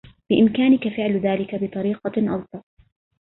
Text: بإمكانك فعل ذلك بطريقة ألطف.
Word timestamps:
بإمكانك 0.29 0.87
فعل 0.87 1.19
ذلك 1.19 1.55
بطريقة 1.63 2.35
ألطف. 2.35 2.63